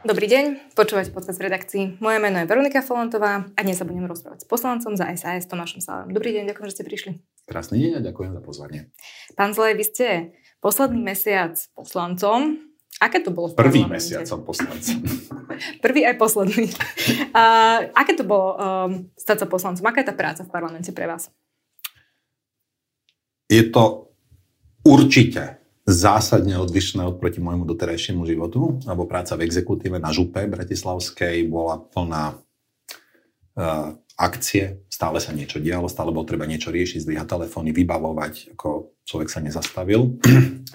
[0.00, 1.84] Dobrý deň, počúvate podcast v redakcii.
[2.00, 5.84] Moje meno je Veronika Folantová a dnes sa budem rozprávať s poslancom za SAS Tomášom
[5.84, 6.08] Salom.
[6.08, 7.10] Dobrý deň, ďakujem, že ste prišli.
[7.44, 8.80] Krásny deň a ďakujem za pozvanie.
[9.36, 10.06] Pán Zlej, vy ste
[10.64, 12.64] posledný mesiac poslancom.
[12.96, 13.52] Aké to bolo?
[13.52, 15.04] V Prvý mesiac som poslancom.
[15.84, 16.72] Prvý aj posledný.
[17.36, 19.84] A, aké to bolo um, stať sa poslancom?
[19.84, 21.28] Aká je tá práca v parlamente pre vás?
[23.52, 24.16] Je to
[24.80, 25.59] určite
[25.90, 32.24] zásadne odlišné oproti môjmu doterajšiemu životu, lebo práca v exekutíve na župe bratislavskej bola plná
[32.34, 38.92] uh, akcie, stále sa niečo dialo, stále bolo treba niečo riešiť, zdvíhať telefóny, vybavovať, ako
[39.08, 40.20] človek sa nezastavil.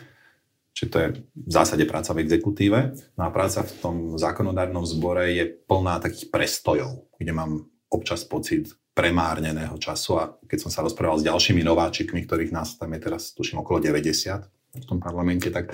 [0.75, 2.99] Čiže to je v zásade práca v exekutíve.
[3.15, 8.75] No a práca v tom zákonodárnom zbore je plná takých prestojov, kde mám občas pocit
[8.91, 13.31] premárneného času a keď som sa rozprával s ďalšími nováčikmi, ktorých nás tam je teraz
[13.35, 15.73] tuším okolo 90, v tom parlamente, tak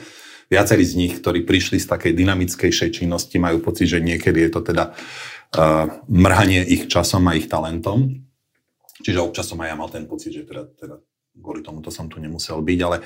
[0.51, 4.61] viacerí z nich, ktorí prišli z takej dynamickejšej činnosti, majú pocit, že niekedy je to
[4.61, 8.23] teda uh, mrhanie ich časom a ich talentom.
[9.01, 10.95] Čiže občas som aj ja mal ten pocit, že teda, teda
[11.35, 12.97] kvôli tomuto som tu nemusel byť, ale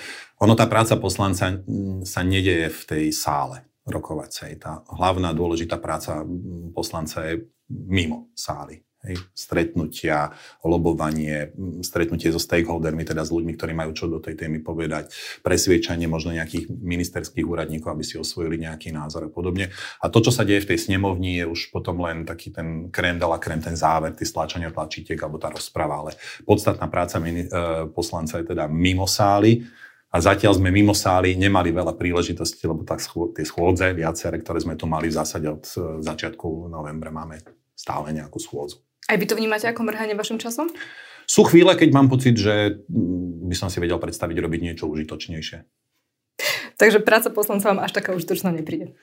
[0.41, 1.61] ono tá práca poslanca
[2.03, 4.57] sa nedeje v tej sále rokovacej.
[4.61, 6.25] Tá hlavná dôležitá práca
[6.73, 8.84] poslanca je mimo sály.
[9.05, 10.33] Hej, stretnutia,
[10.65, 11.53] lobovanie,
[11.85, 15.13] stretnutie so stakeholdermi, teda s ľuďmi, ktorí majú čo do tej témy povedať,
[15.45, 19.69] presviečanie možno nejakých ministerských úradníkov, aby si osvojili nejaký názor a podobne.
[20.01, 23.21] A to, čo sa deje v tej snemovni, je už potom len taký ten krém
[23.21, 26.01] dala krém, ten záver, tie stlačania tlačítek alebo tá rozpráva.
[26.01, 27.45] Ale podstatná práca e,
[27.93, 29.69] poslanca je teda mimo sály,
[30.15, 33.03] a zatiaľ sme mimo sály nemali veľa príležitostí, lebo tak
[33.35, 37.43] tie schôdze, viaceré, ktoré sme tu mali v zásade od e, začiatku novembra, máme
[37.75, 38.79] stále nejakú schôdzu.
[39.05, 40.73] Aj vy to vnímate ako mrhanie vašim časom?
[41.25, 45.65] Sú chvíle, keď mám pocit, že mm, by som si vedel predstaviť robiť niečo užitočnejšie.
[46.75, 48.93] Takže práca poslanca vám až taká užitočná nepríde?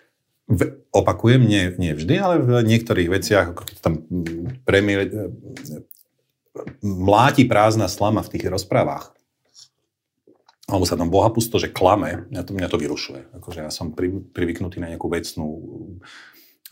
[0.51, 4.05] V, opakujem, nie, nie vždy, ale v niektorých veciach, ako tam
[4.67, 5.33] premiér
[6.83, 9.17] mláti prázdna slama v tých rozprávach,
[10.69, 13.21] alebo sa tam boha pusto, že klame, mňa to, mňa to vyrušuje.
[13.41, 15.47] Akože ja som pri, privyknutý na nejakú vecnú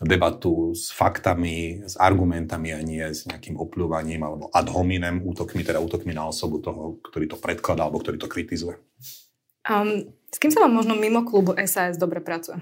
[0.01, 5.77] debatu s faktami, s argumentami a nie s nejakým opľúvaním alebo ad hominem útokmi, teda
[5.77, 8.81] útokmi na osobu toho, ktorý to predkladá alebo ktorý to kritizuje.
[9.61, 12.57] Um, s kým sa vám možno mimo klubu SAS dobre pracuje?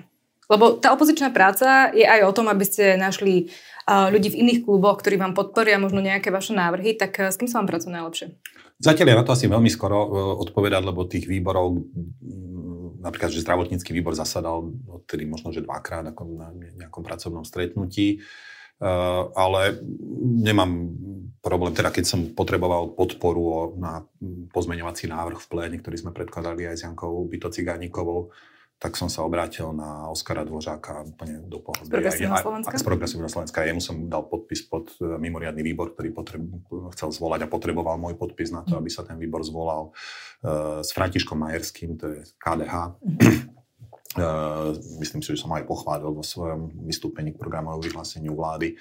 [0.51, 3.47] Lebo tá opozičná práca je aj o tom, aby ste našli
[3.88, 7.39] uh, ľudí v iných kluboch, ktorí vám podporia možno nejaké vaše návrhy, tak uh, s
[7.39, 8.27] kým sa vám pracuje najlepšie?
[8.79, 10.09] Zatiaľ je na to asi veľmi skoro uh,
[10.44, 11.88] odpovedať, lebo tých výborov
[13.00, 18.20] napríklad, že zdravotnícky výbor zasadal odtedy možno, že dvakrát ako na nejakom pracovnom stretnutí,
[18.84, 19.80] uh, ale
[20.44, 20.92] nemám
[21.40, 24.04] problém, teda keď som potreboval podporu na
[24.52, 28.36] pozmeňovací návrh v pléne, ktorý sme predkladali aj s Jankou Bytocigánikovou,
[28.79, 31.91] tak som sa obrátil na Oskara Dvořáka úplne do pohodby.
[31.91, 32.75] Z Progresívneho Slovenska?
[32.79, 33.67] Z Progresívneho Slovenska.
[33.67, 36.47] Jemu som dal podpis pod e, mimoriadný výbor, ktorý potreb,
[36.95, 38.79] chcel zvolať a potreboval môj podpis na to, mm.
[38.79, 42.75] aby sa ten výbor zvolal uh, s Františkom Majerským, to je KDH.
[43.03, 43.19] Mm.
[44.16, 44.73] Uh,
[45.03, 48.79] myslím si, že som aj pochválil vo svojom vystúpení k programovému vyhláseniu vlády.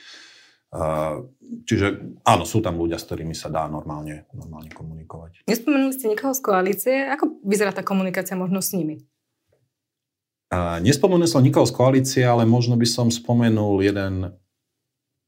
[0.70, 1.26] Uh,
[1.66, 5.42] čiže áno, sú tam ľudia, s ktorými sa dá normálne, normálne komunikovať.
[5.50, 6.94] Nespomenuli ste nikoho z koalície?
[7.10, 9.02] Ako vyzerá tá komunikácia možno s nimi?
[10.56, 14.32] Nespomenul som nikoho z koalície, ale možno by som spomenul jeden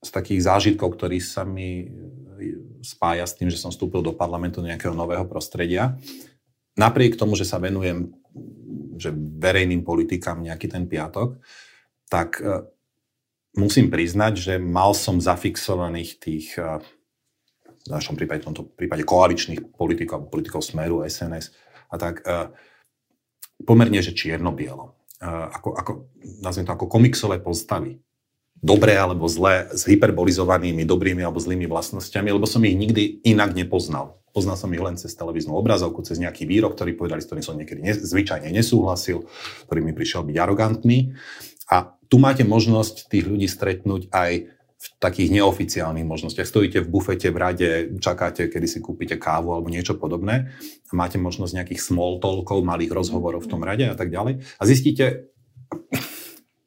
[0.00, 1.86] z takých zážitkov, ktorý sa mi e,
[2.80, 6.00] spája s tým, že som vstúpil do parlamentu nejakého nového prostredia.
[6.80, 8.16] Napriek tomu, že sa venujem
[9.00, 11.36] že verejným politikám nejaký ten piatok,
[12.08, 12.64] tak e,
[13.60, 16.80] musím priznať, že mal som zafixovaných tých e,
[17.80, 21.48] v našom prípade, v tomto prípade koaličných politikov, politikov Smeru, SNS
[21.88, 22.20] a tak
[23.64, 25.92] pomerne, že čierno-bielo ako, ako,
[26.40, 28.00] nazviem to ako komiksové postavy.
[28.60, 34.20] Dobré alebo zlé, s hyperbolizovanými dobrými alebo zlými vlastnosťami, lebo som ich nikdy inak nepoznal.
[34.30, 37.56] Poznal som ich len cez televíznu obrazovku, cez nejaký výrok, ktorý povedali, s ktorým som
[37.56, 39.26] niekedy ne, zvyčajne nesúhlasil,
[39.66, 41.16] ktorý mi prišiel byť arogantný.
[41.72, 46.48] A tu máte možnosť tých ľudí stretnúť aj v takých neoficiálnych možnostiach.
[46.48, 47.68] Stojíte v bufete v rade,
[48.00, 50.56] čakáte, kedy si kúpite kávu alebo niečo podobné
[50.88, 54.40] a máte možnosť nejakých small talkov, malých rozhovorov v tom rade a tak ďalej.
[54.56, 55.28] A zistíte,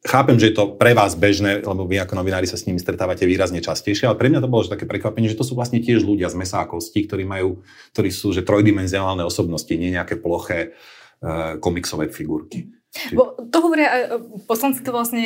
[0.05, 3.25] chápem, že je to pre vás bežné, lebo vy ako novinári sa s nimi stretávate
[3.25, 6.05] výrazne častejšie, ale pre mňa to bolo že také prekvapenie, že to sú vlastne tiež
[6.05, 7.65] ľudia z mesa a kosti, ktorí majú,
[7.97, 10.77] ktorí sú že trojdimenzionálne osobnosti, nie nejaké ploché
[11.25, 12.69] uh, komiksové figurky.
[13.09, 14.01] Bo to hovoria aj
[14.45, 15.25] poslanci to vlastne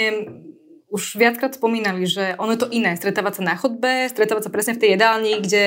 [0.87, 2.95] už viackrát spomínali, že ono je to iné.
[2.95, 5.63] Stretávať sa na chodbe, stretávať sa presne v tej jedálni, kde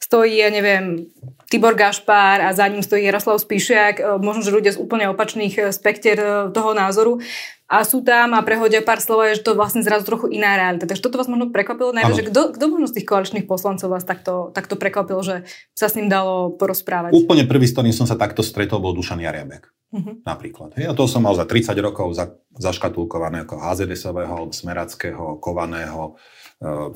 [0.00, 1.12] stojí, ja neviem,
[1.52, 5.54] Tibor Gašpár a za ním stojí Jaroslav Spíšiak, e, možno, že ľudia z úplne opačných
[5.60, 7.20] e, spektier e, toho názoru
[7.68, 10.88] a sú tam a prehodia pár slov, že to vlastne zrazu trochu iná realita.
[10.88, 14.04] Takže toto vás možno prekvapilo najviac, že kto, kto možno z tých koaličných poslancov vás
[14.04, 15.36] takto, takto prekvapil, že
[15.72, 17.16] sa s ním dalo porozprávať?
[17.16, 19.72] Úplne prvý, s ktorým som sa takto stretol, bol Dušan Jariabek.
[19.92, 20.24] Uh-huh.
[20.24, 20.72] Napríklad.
[20.80, 26.16] Hej, a to som mal za 30 rokov za, zaškatulkované ako HZDSového alebo smerackého, kovaného
[26.64, 26.88] uh,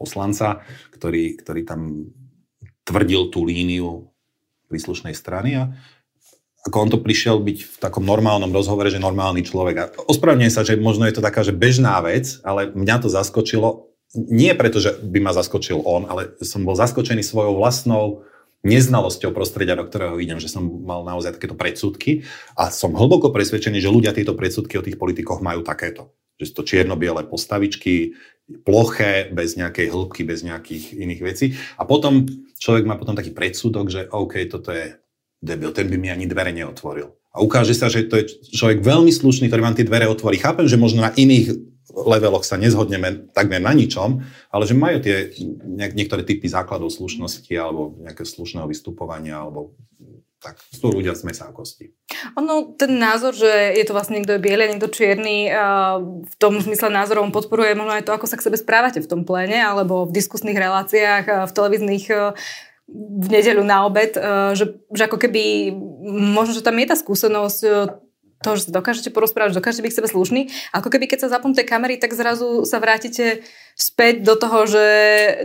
[0.00, 0.64] poslanca,
[0.96, 2.08] ktorý, ktorý tam
[2.88, 4.08] tvrdil tú líniu
[4.72, 5.68] príslušnej strany a
[6.60, 9.76] ako on to prišiel byť v takom normálnom rozhovore, že normálny človek.
[9.80, 13.88] A ospravedlňujem sa, že možno je to taká, že bežná vec, ale mňa to zaskočilo.
[14.12, 18.28] Nie preto, že by ma zaskočil on, ale som bol zaskočený svojou vlastnou
[18.60, 23.80] neznalosťou prostredia, do ktorého idem, že som mal naozaj takéto predsudky a som hlboko presvedčený,
[23.80, 26.12] že ľudia tieto predsudky o tých politikoch majú takéto.
[26.40, 28.16] Že sú to čierno-biele postavičky,
[28.66, 31.46] ploché, bez nejakej hĺbky, bez nejakých iných vecí.
[31.78, 32.26] A potom
[32.58, 34.98] človek má potom taký predsudok, že OK, toto je
[35.40, 37.16] debil, ten by mi ani dvere neotvoril.
[37.30, 40.36] A ukáže sa, že to je človek veľmi slušný, ktorý vám tie dvere otvorí.
[40.36, 45.30] Chápem, že možno na iných leveloch sa nezhodneme takmer na ničom, ale že majú tie
[45.94, 49.74] niektoré typy základov slušnosti alebo nejaké slušného vystupovania alebo
[50.40, 51.92] tak sú ľudia z mesa a kosti.
[52.40, 55.52] Ono, ten názor, že je to vlastne niekto je biely, niekto čierny,
[56.24, 59.28] v tom zmysle názorovom podporuje možno aj to, ako sa k sebe správate v tom
[59.28, 62.04] pléne, alebo v diskusných reláciách, v televíznych
[62.90, 64.18] v nedeľu na obed,
[64.56, 65.70] že, že ako keby
[66.34, 67.60] možno, že tam je tá skúsenosť
[68.40, 70.40] toho, že sa dokážete porozprávať, že dokážete byť k sebe slušný.
[70.72, 73.44] Ako keby keď sa zapnú tie kamery, tak zrazu sa vrátite
[73.76, 74.84] späť do toho, že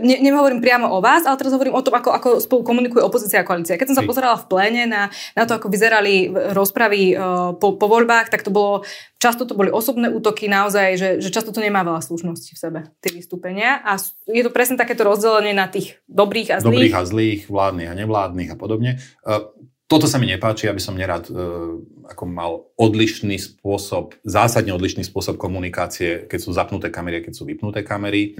[0.00, 3.44] ne, nehovorím priamo o vás, ale teraz hovorím o tom, ako, ako spolu komunikuje opozícia
[3.44, 3.76] a koalícia.
[3.76, 7.86] Keď som sa pozerala v pléne na, na to, ako vyzerali rozpravy uh, po, po
[7.88, 8.80] voľbách, tak to bolo,
[9.20, 12.80] často to boli osobné útoky naozaj, že, že často to nemá veľa slušnosti v sebe,
[13.04, 13.84] tie vystúpenia.
[13.84, 16.92] A je to presne takéto rozdelenie na tých dobrých a zlých.
[16.92, 19.00] Dobrých a zlých, vládnych a nevládnych a podobne.
[19.20, 19.52] Uh,
[19.86, 21.78] toto sa mi nepáči, aby som nerad uh,
[22.10, 27.46] ako mal odlišný spôsob, zásadne odlišný spôsob komunikácie, keď sú zapnuté kamery a keď sú
[27.46, 28.34] vypnuté kamery.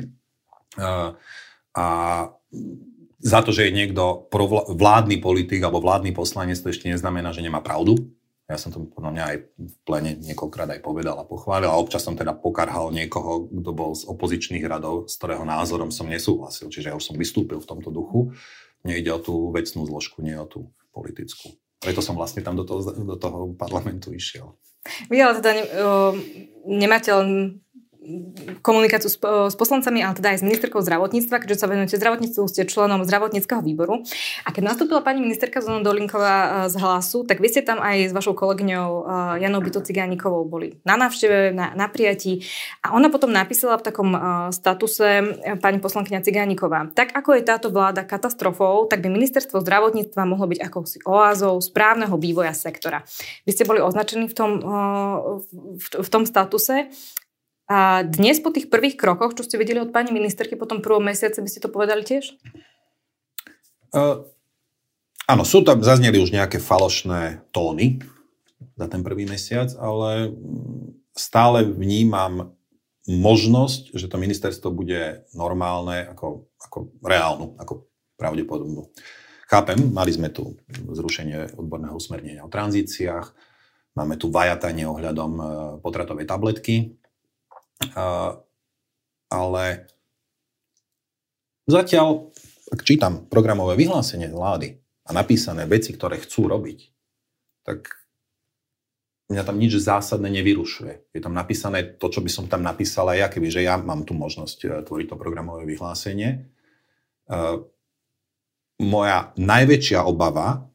[0.74, 1.14] Uh,
[1.70, 1.86] a
[3.22, 4.28] za to, že je niekto
[4.74, 8.12] vládny politik alebo vládny poslanec, to ešte neznamená, že nemá pravdu.
[8.46, 12.06] Ja som to podľa mňa aj v plene niekoľkrát aj povedal a pochválil a občas
[12.06, 16.70] som teda pokarhal niekoho, kto bol z opozičných radov, z ktorého názorom som nesúhlasil.
[16.70, 18.30] Čiže ja už som vystúpil v tomto duchu.
[18.86, 21.52] Nejde o tú vecnú zložku, nie o tú politickú.
[21.76, 24.56] Preto som vlastne tam do toho, do toho parlamentu išiel.
[25.12, 25.64] Vy ale teda ne,
[26.64, 27.60] nemáte len
[28.62, 32.68] komunikáciu s, s poslancami, ale teda aj s ministerkou zdravotníctva, keďže sa venujete zdravotníctvu, ste
[32.68, 34.06] členom zdravotníckého výboru.
[34.46, 38.10] A keď nastúpila pani ministerka Zona Dolinková e, z hlasu, tak vy ste tam aj
[38.10, 39.02] s vašou kolegyňou e,
[39.42, 42.46] Janou Byto Cigánikovou boli na návšteve, na, na prijatí.
[42.82, 44.10] A ona potom napísala v takom
[44.54, 46.90] statuse pani poslankyňa Cigániková.
[46.94, 52.14] Tak ako je táto vláda katastrofou, tak by ministerstvo zdravotníctva mohlo byť akousi oázou správneho
[52.16, 53.02] vývoja sektora.
[53.44, 54.50] Vy ste boli označení v tom,
[55.94, 56.88] v tom statuse.
[57.66, 61.02] A dnes po tých prvých krokoch, čo ste videli od pani ministerky po tom prvom
[61.02, 62.38] mesiace, by ste to povedali tiež?
[63.90, 64.22] Uh,
[65.26, 67.98] áno, sú tam, zazneli už nejaké falošné tóny
[68.78, 70.30] za ten prvý mesiac, ale
[71.18, 72.54] stále vnímam
[73.10, 78.90] možnosť, že to ministerstvo bude normálne ako, ako reálnu, ako pravdepodobnú.
[79.46, 83.30] Chápem, mali sme tu zrušenie odborného usmernenia o tranzíciách,
[83.94, 85.44] máme tu vajatanie ohľadom e,
[85.86, 86.98] potratovej tabletky,
[89.28, 89.64] ale
[91.68, 92.32] zatiaľ,
[92.72, 96.78] ak čítam programové vyhlásenie vlády a napísané veci, ktoré chcú robiť,
[97.66, 97.92] tak
[99.26, 101.10] mňa tam nič zásadné nevyrušuje.
[101.10, 104.06] Je tam napísané to, čo by som tam napísal aj ja, keby že ja mám
[104.06, 106.46] tu možnosť e, tvoriť to programové vyhlásenie.
[107.26, 107.66] Uh,
[108.78, 110.70] moja najväčšia obava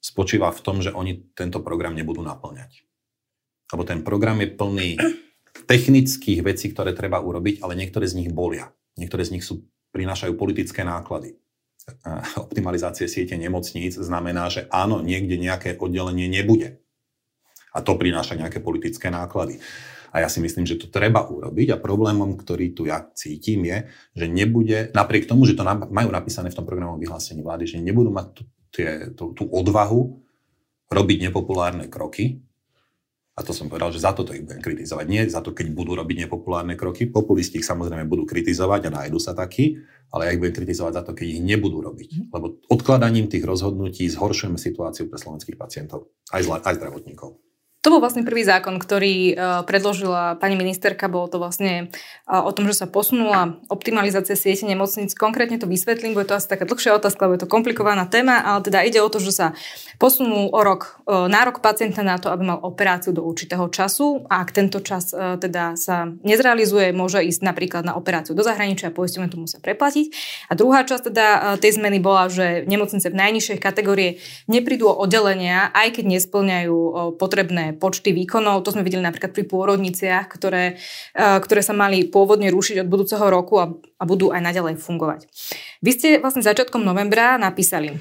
[0.00, 2.80] spočíva v tom, že oni tento program nebudú naplňať.
[3.76, 4.90] Lebo ten program je plný
[5.52, 8.72] technických vecí, ktoré treba urobiť, ale niektoré z nich bolia.
[8.96, 11.36] Niektoré z nich sú, prinášajú politické náklady.
[12.38, 16.80] Optimalizácie siete nemocníc znamená, že áno, niekde nejaké oddelenie nebude.
[17.72, 19.60] A to prináša nejaké politické náklady.
[20.12, 23.88] A ja si myslím, že to treba urobiť a problémom, ktorý tu ja cítim, je,
[24.12, 28.12] že nebude, napriek tomu, že to majú napísané v tom programovom vyhlásení vlády, že nebudú
[28.12, 28.42] mať tú,
[29.16, 30.20] tú, tú odvahu
[30.92, 32.44] robiť nepopulárne kroky,
[33.32, 35.04] A to som povedal, že za toto ich budem kritizovať.
[35.08, 37.08] Nie za to, keď budú robiť nepopulárne kroky.
[37.08, 39.80] Populisti ich samozrejme budú kritizovať a nájdu sa takí,
[40.12, 42.10] ale ja ich budem kritizovať za to, keď ich nebudú robiť.
[42.12, 42.24] Mhm.
[42.28, 47.40] Lebo odkladaním tých rozhodnutí zhoršujeme situáciu pre slovenských pacientov, aj, zla, aj zdravotníkov.
[47.82, 51.10] To bol vlastne prvý zákon, ktorý uh, predložila pani ministerka.
[51.10, 51.90] Bolo to vlastne
[52.30, 55.18] uh, o tom, že sa posunula optimalizácia siete nemocníc.
[55.18, 58.62] Konkrétne to vysvetlím, bude to asi taká dlhšia otázka, lebo je to komplikovaná téma, ale
[58.62, 59.46] teda ide o to, že sa
[59.98, 64.46] posunul o rok uh, nárok pacienta na to, aby mal operáciu do určitého času a
[64.46, 69.26] ak tento čas teda sa nezrealizuje, môže ísť napríklad na operáciu do zahraničia a poistenie
[69.26, 70.14] to musia preplatiť.
[70.46, 71.26] A druhá časť teda
[71.58, 76.94] tej zmeny bola, že nemocnice v najnižšej kategórie neprídu o oddelenia, aj keď nesplňajú uh,
[77.76, 78.64] počty výkonov.
[78.64, 80.80] To sme videli napríklad pri pôrodniciach, ktoré,
[81.12, 85.28] e, ktoré sa mali pôvodne rušiť od budúceho roku a, a budú aj naďalej fungovať.
[85.84, 87.96] Vy ste vlastne začiatkom novembra napísali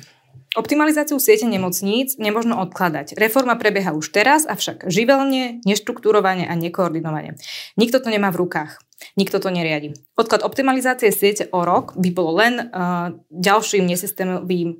[0.51, 3.15] Optimalizáciu siete nemocníc nemožno odkladať.
[3.15, 7.39] Reforma prebieha už teraz, avšak živelne, neštruktúrovane a nekoordinovane.
[7.79, 8.83] Nikto to nemá v rukách.
[9.15, 9.95] Nikto to neriadi.
[10.19, 14.75] Odklad optimalizácie siete o rok by bolo len uh, ďalším nesystémovým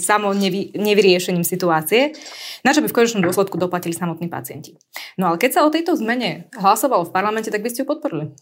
[0.00, 2.16] samo nevy, nevyriešením situácie,
[2.64, 4.74] na čo by v konečnom dôsledku doplatili samotní pacienti.
[5.20, 8.32] No ale keď sa o tejto zmene hlasovalo v parlamente, tak by ste ju podporili.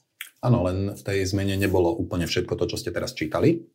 [0.44, 3.66] Áno, len v tej zmene nebolo úplne všetko to, čo ste teraz čítali.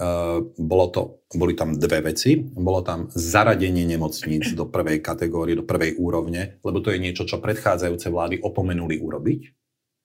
[0.00, 1.02] Uh, bolo to,
[1.34, 2.38] boli tam dve veci.
[2.40, 7.42] Bolo tam zaradenie nemocníc do prvej kategórie, do prvej úrovne, lebo to je niečo, čo
[7.42, 9.40] predchádzajúce vlády opomenuli urobiť.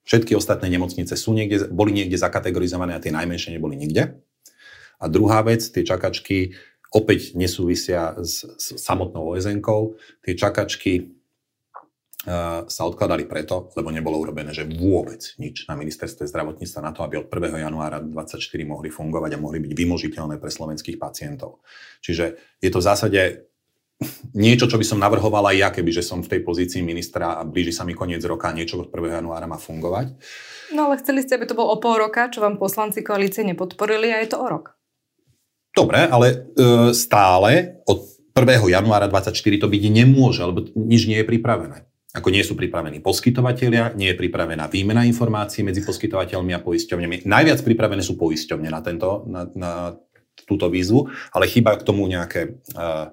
[0.06, 4.22] Všetky ostatné nemocnice sú niekde, boli niekde zakategorizované a tie najmenšie neboli nikde.
[5.00, 6.56] A druhá vec, tie čakačky
[6.94, 9.60] opäť nesúvisia s, s samotnou osn
[10.24, 10.92] Tie čakačky
[12.24, 17.04] uh, sa odkladali preto, lebo nebolo urobené, že vôbec nič na ministerstve zdravotníctva na to,
[17.04, 17.60] aby od 1.
[17.60, 21.60] januára 2024 mohli fungovať a mohli byť vymožiteľné pre slovenských pacientov.
[22.00, 22.24] Čiže
[22.62, 23.20] je to v zásade
[24.36, 27.72] niečo, čo by som navrhoval aj ja, kebyže som v tej pozícii ministra a blíži
[27.72, 29.24] sa mi koniec roka niečo od 1.
[29.24, 30.12] januára má fungovať.
[30.76, 34.12] No ale chceli ste, aby to bol o pol roka, čo vám poslanci koalície nepodporili
[34.12, 34.75] a je to o rok.
[35.76, 36.36] Dobre, ale e,
[36.96, 38.00] stále od
[38.32, 38.64] 1.
[38.72, 41.84] januára 2024 to byť nemôže, lebo nič nie je pripravené.
[42.16, 47.28] Ako nie sú pripravení poskytovateľia, nie je pripravená výmena informácií medzi poskytovateľmi a poisťovňami.
[47.28, 49.72] Najviac pripravené sú poisťovne na, tento, na, na
[50.48, 53.12] túto výzvu, ale chýba k tomu nejaké uh,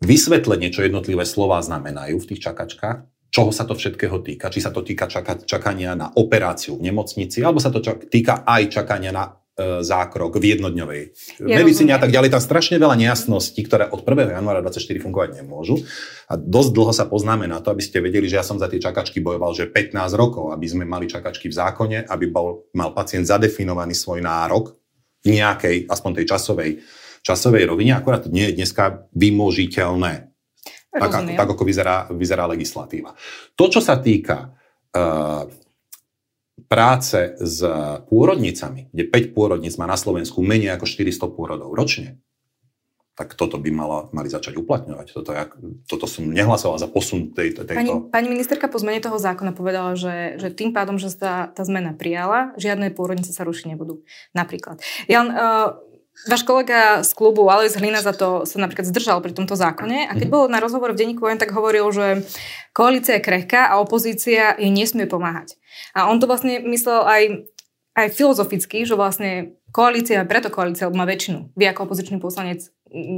[0.00, 4.48] vysvetlenie, čo jednotlivé slova znamenajú v tých čakačkách, čoho sa to všetkého týka.
[4.48, 8.40] Či sa to týka čaka, čakania na operáciu v nemocnici, alebo sa to čak, týka
[8.48, 9.36] aj čakania na
[9.84, 11.02] zákrok v jednodňovej
[11.44, 12.32] ja medicíne a tak ďalej.
[12.32, 14.36] Tam strašne veľa nejasností, ktoré od 1.
[14.36, 15.84] januára 2024 fungovať nemôžu.
[16.30, 18.80] A dosť dlho sa poznáme na to, aby ste vedeli, že ja som za tie
[18.80, 23.28] čakačky bojoval, že 15 rokov, aby sme mali čakačky v zákone, aby bol, mal pacient
[23.28, 24.76] zadefinovaný svoj nárok
[25.20, 26.70] v nejakej, aspoň tej časovej,
[27.20, 27.92] časovej rovine.
[27.96, 30.32] Akorát to nie je dneska vymožiteľné.
[30.90, 33.14] Tak, tak ako vyzerá, vyzerá legislatíva.
[33.54, 34.50] To, čo sa týka
[34.90, 35.46] uh,
[36.70, 37.58] práce s
[38.06, 42.22] pôrodnicami, kde 5 pôrodnic má na Slovensku menej ako 400 pôrodov ročne,
[43.18, 45.06] tak toto by mala, mali začať uplatňovať.
[45.12, 45.52] Toto, jak,
[45.84, 47.68] toto som nehlasoval za posun tejto...
[47.68, 47.76] tejto...
[47.76, 51.60] Pani, pani ministerka po zmene toho zákona povedala, že, že tým pádom, že sa tá
[51.66, 54.06] zmena prijala, žiadne pôrodnice sa rušiť nebudú.
[54.32, 54.80] Napríklad.
[55.04, 55.76] Jan, uh,
[56.28, 60.12] Váš kolega z klubu Alois Hlina za to sa napríklad zdržal pri tomto zákone a
[60.12, 60.34] keď mhm.
[60.34, 62.28] bol na rozhovor v denníku tak hovoril, že
[62.76, 65.56] koalícia je krehká a opozícia jej nesmie pomáhať.
[65.96, 67.22] A on to vlastne myslel aj,
[67.96, 71.56] aj filozoficky, že vlastne koalícia, preto koalícia má väčšinu.
[71.56, 72.68] Vy ako opozičný poslanec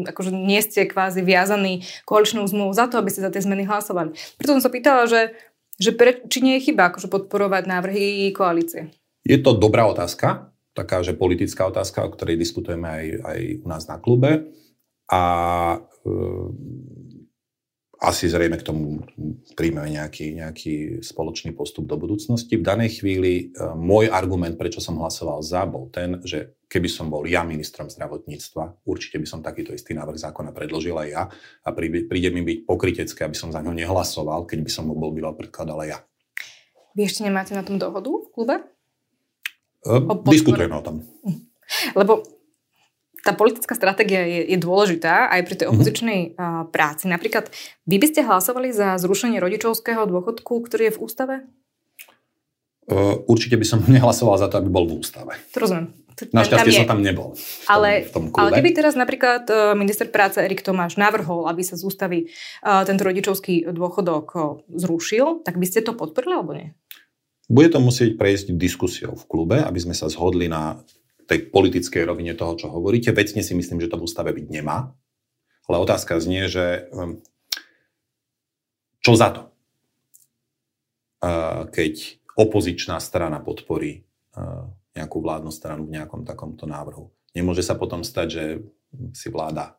[0.06, 4.12] akože nie ste kvázi viazaní koaličnou zmluvou za to, aby ste za tie zmeny hlasovali.
[4.36, 5.32] Preto som sa pýtala, že,
[5.80, 8.92] že pre, či nie je chyba akože podporovať návrhy koalície.
[9.24, 13.84] Je to dobrá otázka taká, že politická otázka, o ktorej diskutujeme aj, aj u nás
[13.88, 14.52] na klube.
[15.12, 15.22] A
[15.76, 15.78] e,
[18.02, 19.06] asi zrejme k tomu
[19.54, 20.74] príjmeme nejaký, nejaký
[21.06, 22.58] spoločný postup do budúcnosti.
[22.58, 27.12] V danej chvíli e, môj argument, prečo som hlasoval za, bol ten, že keby som
[27.12, 31.28] bol ja ministrom zdravotníctva, určite by som takýto istý návrh zákona predložil aj ja
[31.62, 34.96] a príde, príde mi byť pokrytecké, aby som za ňo nehlasoval, keď by som ho
[34.96, 35.98] bol býval predkladal aj ja.
[36.98, 38.56] Vy ešte nemáte na tom dohodu v klube?
[39.82, 41.02] O Diskutujeme o tom.
[41.98, 42.22] Lebo
[43.22, 45.72] tá politická stratégia je, je dôležitá aj pri tej mhm.
[45.74, 47.06] opozičnej uh, práci.
[47.06, 47.48] Napríklad,
[47.86, 51.34] vy by ste hlasovali za zrušenie rodičovského dôchodku, ktorý je v ústave?
[52.90, 55.38] Uh, určite by som nehlasoval za to, aby bol v ústave.
[55.54, 55.94] To rozumiem.
[56.12, 57.32] Našťastie som tam nebol.
[57.34, 61.64] V tom, ale, v tom ale keby teraz napríklad minister práce Erik Tomáš navrhol, aby
[61.64, 62.28] sa z ústavy
[62.62, 66.76] uh, tento rodičovský dôchodok uh, zrušil, tak by ste to podporili alebo nie?
[67.52, 70.80] Bude to musieť prejsť diskusiou v klube, aby sme sa zhodli na
[71.28, 73.12] tej politickej rovine toho, čo hovoríte.
[73.12, 74.96] Vecne si myslím, že to v ústave byť nemá.
[75.68, 77.20] Ale otázka znie, že hm,
[79.04, 79.52] čo za to?
[81.70, 84.02] keď opozičná strana podporí
[84.92, 87.08] nejakú vládnu stranu v nejakom takomto návrhu.
[87.32, 88.44] Nemôže sa potom stať, že
[89.16, 89.78] si vláda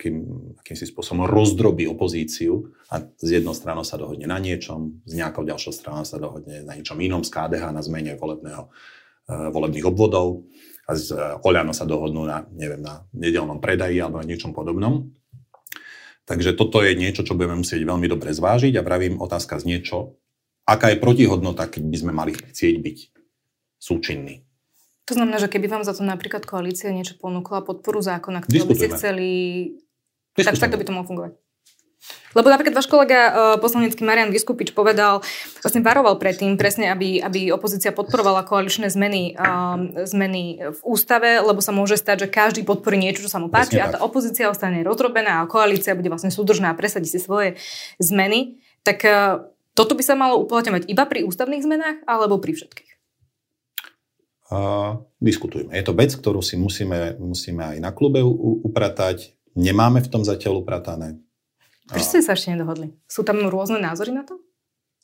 [0.00, 0.16] akým,
[0.56, 5.76] akýmsi spôsobom rozdrobí opozíciu a z jednou stranou sa dohodne na niečom, z nejakou ďalšou
[5.76, 10.48] stranou sa dohodne na niečom inom z KDH, na zmene volebného, uh, volebných obvodov
[10.88, 15.12] a z uh, Oľano sa dohodnú na, neviem, na nedelnom predaji alebo na niečom podobnom.
[16.24, 20.16] Takže toto je niečo, čo budeme musieť veľmi dobre zvážiť a pravím otázka z niečo,
[20.64, 22.98] aká je protihodnota, keď by sme mali chcieť byť
[23.76, 24.48] súčinní.
[25.10, 28.74] To znamená, že keby vám za to napríklad koalícia niečo ponúkla, podporu zákona, ktorý by
[28.78, 29.28] ste chceli...
[30.44, 31.32] Tak, tak to by to mohlo fungovať.
[32.30, 35.18] Lebo napríklad váš kolega uh, poslanecký Marian Vyskupič povedal,
[35.60, 41.58] vlastne varoval predtým presne, aby, aby opozícia podporovala koaličné zmeny, um, zmeny v ústave, lebo
[41.58, 44.86] sa môže stať, že každý podporí niečo, čo sa mu páči a tá opozícia ostane
[44.86, 47.58] rozrobená a koalícia bude vlastne súdržná a presadí si svoje
[47.98, 48.62] zmeny.
[48.86, 52.90] Tak uh, toto by sa malo uplatňovať iba pri ústavných zmenách alebo pri všetkých?
[54.50, 55.70] uh, diskutujme.
[55.72, 58.20] Je to vec, ktorú si musíme, musíme aj na klube
[58.66, 59.38] upratať.
[59.58, 61.18] Nemáme v tom zatiaľ upratané.
[61.90, 62.94] Prečo ste sa ešte nedohodli?
[63.10, 64.38] Sú tam rôzne názory na to?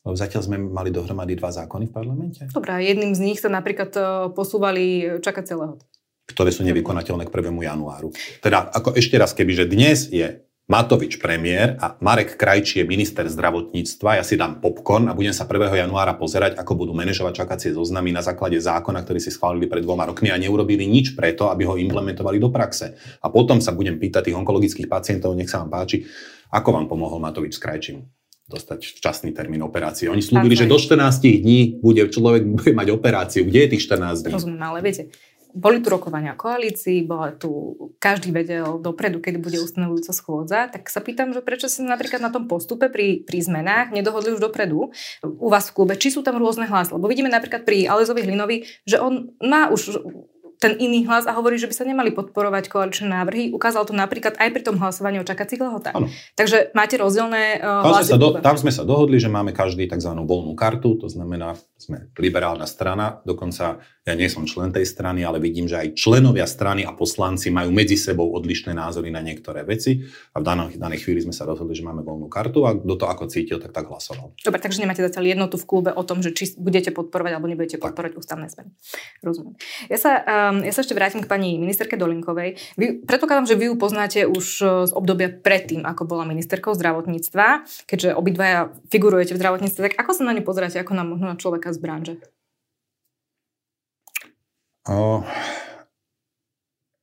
[0.06, 2.40] Zatiaľ sme mali dohromady dva zákony v parlamente.
[2.54, 4.00] Dobre, jedným z nich sa napríklad e,
[4.38, 5.82] posúvali čakacie lehoty.
[6.30, 7.50] Ktoré sú nevykonateľné k 1.
[7.50, 8.14] januáru.
[8.38, 14.18] Teda ako ešte raz, kebyže dnes je Matovič premiér a Marek Krajčí je minister zdravotníctva.
[14.18, 15.62] Ja si dám popcorn a budem sa 1.
[15.62, 20.10] januára pozerať, ako budú manažovať čakacie zoznamy na základe zákona, ktorý si schválili pred dvoma
[20.10, 22.98] rokmi a neurobili nič preto, aby ho implementovali do praxe.
[23.22, 26.02] A potom sa budem pýtať tých onkologických pacientov, nech sa vám páči,
[26.50, 28.02] ako vám pomohol Matovič s Krajčím
[28.46, 30.06] dostať včasný termín operácie.
[30.06, 33.42] Oni slúbili, že do 14 dní bude človek bude mať operáciu.
[33.42, 34.34] Kde je tých 14 dní?
[34.38, 35.10] Rozumiem, ale viete,
[35.56, 40.92] boli tu rokovania o koalícii, bola tu, každý vedel dopredu, kedy bude ustanovujúca schôdza, tak
[40.92, 44.92] sa pýtam, že prečo sa napríklad na tom postupe pri, pri zmenách nedohodli už dopredu
[45.24, 46.92] u vás v klube, či sú tam rôzne hlasy.
[46.92, 49.96] Lebo vidíme napríklad pri Alezovi Hlinovi, že on má už
[50.56, 53.52] ten iný hlas a hovorí, že by sa nemali podporovať koaličné návrhy.
[53.52, 55.96] Ukázal to napríklad aj pri tom hlasovaní o čakacích lehotách.
[56.32, 58.08] Takže máte rozdielne uh, tam, hlasy.
[58.08, 60.12] Sme sa do, tam sme sa dohodli, že máme každý tzv.
[60.16, 65.42] voľnú kartu, to znamená, sme liberálna strana, dokonca ja nie som člen tej strany, ale
[65.42, 70.06] vidím, že aj členovia strany a poslanci majú medzi sebou odlišné názory na niektoré veci
[70.30, 73.06] a v danej, danej chvíli sme sa rozhodli, že máme voľnú kartu a kto to
[73.10, 74.30] ako cítil, tak tak hlasoval.
[74.38, 77.82] Dobre, takže nemáte zatiaľ jednotu v klube o tom, že či budete podporovať alebo nebudete
[77.82, 78.20] podporovať tak.
[78.22, 78.70] ústavné zmeny.
[79.26, 79.58] Rozumiem.
[79.90, 82.62] Ja sa, um, ja sa ešte vrátim k pani ministerke Dolinkovej.
[82.78, 87.66] Vy, predpokladám, že vy ju poznáte už e, z obdobia predtým, ako bola ministerkou zdravotníctva,
[87.90, 91.74] keďže obidvaja figurujete v zdravotníctve, tak ako sa na ňu pozeráte ako na možno človeka
[91.74, 92.14] z branže?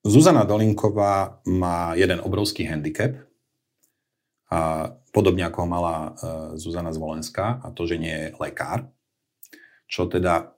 [0.04, 3.16] Zuzana Dolinková má jeden obrovský handicap,
[4.54, 6.12] a podobne ako ho mala uh,
[6.60, 8.86] Zuzana Zvolenská, a to, že nie je lekár,
[9.90, 10.54] čo teda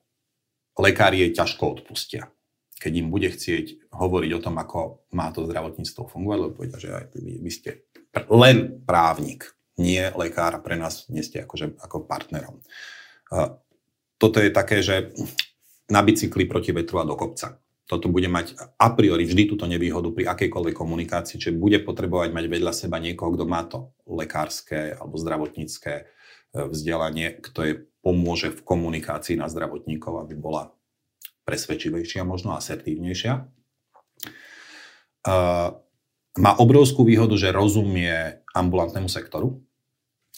[0.75, 2.27] lekári jej ťažko odpustia.
[2.75, 6.89] Keď im bude chcieť hovoriť o tom, ako má to zdravotníctvo fungovať, lebo povedia, že
[6.91, 7.69] aj vy, vy ste
[8.11, 12.59] pr- len právnik, nie lekár a pre nás nie ste akože, ako partnerom.
[13.31, 13.55] Uh,
[14.19, 15.15] toto je také, že
[15.89, 17.61] na bicykli proti vetru a do kopca.
[17.85, 22.45] Toto bude mať a priori vždy túto nevýhodu pri akejkoľvek komunikácii, čiže bude potrebovať mať
[22.49, 26.03] vedľa seba niekoho, kto má to lekárske alebo zdravotnícke e,
[26.65, 30.73] vzdelanie, kto je pomôže v komunikácii na zdravotníkov, aby bola
[31.45, 33.49] presvedčivejšia, možno asertívnejšia.
[35.25, 35.73] Uh,
[36.37, 39.64] má obrovskú výhodu, že rozumie ambulantnému sektoru,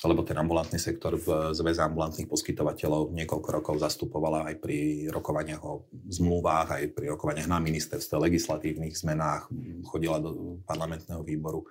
[0.06, 5.90] lebo ten ambulantný sektor v Zväze ambulantných poskytovateľov niekoľko rokov zastupovala aj pri rokovaniach o
[5.90, 9.50] zmluvách, aj pri rokovaniach na ministerstve, legislatívnych zmenách,
[9.90, 11.66] chodila do parlamentného výboru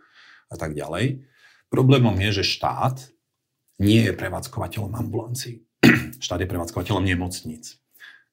[0.51, 1.23] a tak ďalej.
[1.71, 2.99] Problémom je, že štát
[3.79, 5.63] nie je prevádzkovateľom ambulancií.
[6.25, 7.79] štát je prevádzkovateľom nemocníc,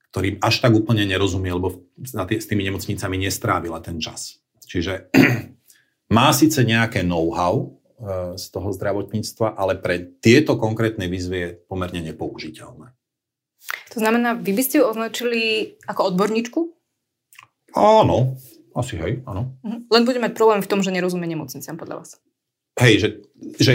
[0.10, 4.42] ktorým až tak úplne nerozumie, lebo s tými nemocnicami nestrávila ten čas.
[4.66, 5.14] Čiže
[6.18, 7.78] má síce nejaké know-how,
[8.36, 12.92] z toho zdravotníctva, ale pre tieto konkrétne výzvy je pomerne nepoužiteľné.
[13.96, 15.42] To znamená, vy by ste ju označili
[15.88, 16.60] ako odborníčku?
[17.78, 18.38] Áno,
[18.74, 19.54] asi hej, áno.
[19.62, 19.90] Mhm.
[19.90, 22.10] Len bude mať problém v tom, že nerozumie nemocniciam podľa vás.
[22.82, 23.10] Hej, že,
[23.62, 23.74] že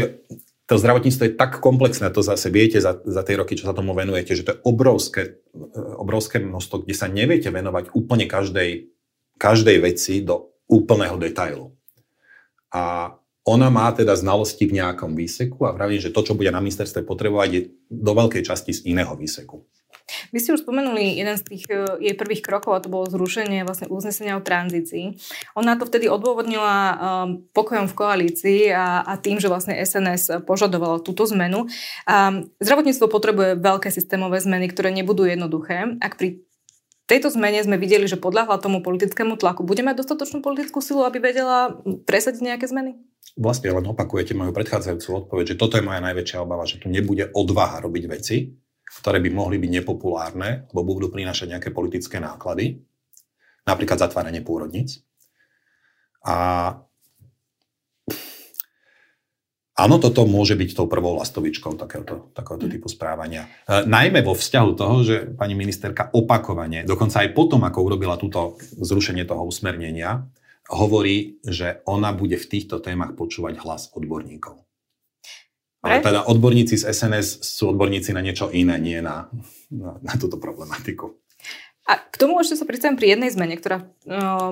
[0.68, 3.94] to zdravotníctvo je tak komplexné, to zase viete za, za tie roky, čo sa tomu
[3.94, 8.90] venujete, že to je obrovské, e, obrovské množstvo, kde sa neviete venovať úplne každej,
[9.38, 11.72] každej veci do úplného detailu.
[12.74, 13.16] A
[13.48, 17.08] ona má teda znalosti v nejakom výseku a vravím, že to, čo bude na ministerstve
[17.08, 19.64] potrebovať, je do veľkej časti z iného výseku.
[20.32, 23.64] Vy ste už spomenuli jeden z tých uh, jej prvých krokov a to bolo zrušenie
[23.64, 25.20] vlastne uznesenia o tranzícii.
[25.52, 26.96] Ona to vtedy odôvodnila um,
[27.52, 31.68] pokojom v koalícii a, a tým, že vlastne SNS požadovala túto zmenu.
[32.08, 36.00] Um, zdravotníctvo potrebuje veľké systémové zmeny, ktoré nebudú jednoduché.
[36.00, 36.40] Ak pri
[37.08, 39.64] tejto zmene sme videli, že podľahla tomu politickému tlaku.
[39.64, 43.00] Bude mať dostatočnú politickú silu, aby vedela presadiť nejaké zmeny?
[43.34, 47.32] Vlastne len opakujete moju predchádzajúcu odpoveď, že toto je moja najväčšia obava, že tu nebude
[47.32, 48.52] odvaha robiť veci,
[49.00, 52.82] ktoré by mohli byť nepopulárne, alebo budú prinášať nejaké politické náklady,
[53.64, 55.04] napríklad zatváranie pôrodníc.
[56.24, 56.72] A
[59.78, 62.72] Áno, toto môže byť tou prvou lastovičkou takéhoto, takéhoto mm.
[62.74, 63.46] typu správania.
[63.62, 68.58] E, najmä vo vzťahu toho, že pani ministerka opakovane, dokonca aj potom, ako urobila túto
[68.74, 70.26] zrušenie toho usmernenia,
[70.66, 74.66] hovorí, že ona bude v týchto témach počúvať hlas odborníkov.
[75.78, 79.30] Ale teda odborníci z SNS sú odborníci na niečo iné, nie na,
[79.70, 81.14] na, na túto problematiku.
[81.88, 83.88] A k tomu ešte sa predstavím pri jednej zmene, ktorá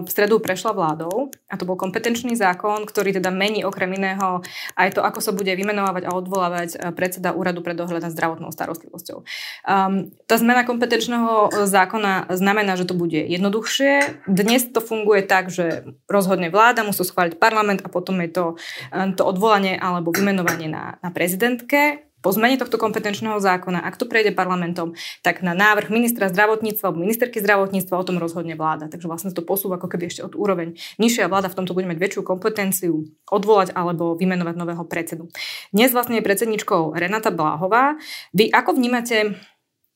[0.01, 4.41] v stredu prešla vládou, a to bol kompetenčný zákon, ktorý teda mení okrem iného
[4.73, 8.49] aj to, ako sa bude vymenovať a odvolávať e, predseda úradu pre dohľad nad zdravotnou
[8.53, 9.25] starostlivosťou.
[9.69, 14.25] Um, tá zmena kompetenčného zákona znamená, že to bude jednoduchšie.
[14.25, 18.45] Dnes to funguje tak, že rozhodne vláda, musí schváliť parlament a potom je to,
[18.93, 24.11] e, to odvolanie alebo vymenovanie na, na prezidentke po zmene tohto kompetenčného zákona, ak to
[24.11, 28.91] prejde parlamentom, tak na návrh ministra zdravotníctva alebo ministerky zdravotníctva o tom rozhodne vláda.
[28.91, 32.03] Takže vlastne to posúva ako keby ešte od úroveň nižšia vláda v tomto bude mať
[32.03, 35.31] väčšiu kompetenciu odvolať alebo vymenovať nového predsedu.
[35.71, 37.95] Dnes vlastne je predsedničkou Renata Bláhová.
[38.35, 39.39] Vy ako vnímate,